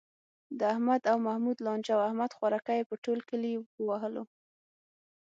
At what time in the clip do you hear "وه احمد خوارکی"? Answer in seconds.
1.95-2.75